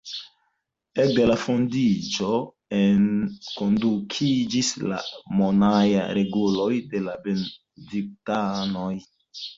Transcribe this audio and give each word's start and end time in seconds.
Ekde 1.01 1.25
la 1.31 1.35
fondiĝo 1.41 2.29
enkondukiĝis 2.77 4.71
la 4.93 5.01
monaĥaj 5.43 6.03
reguloj 6.21 6.71
de 6.95 7.03
la 7.11 7.15
benediktanoj. 7.29 8.91